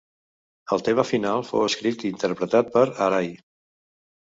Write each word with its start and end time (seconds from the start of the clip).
El 0.75 0.81
tema 0.87 1.05
final 1.11 1.45
fou 1.51 1.67
escrit 1.67 2.03
i 2.09 2.13
interpretat 2.17 2.77
per 2.79 2.87
Arai. 3.11 3.35